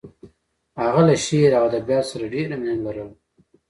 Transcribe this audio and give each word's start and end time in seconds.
هغه 0.81 1.01
له 1.07 1.15
شعر 1.25 1.51
او 1.59 1.63
ادبیاتو 1.69 2.09
سره 2.11 2.31
ډېره 2.33 2.55
مینه 2.61 2.79
لرله 2.85 3.13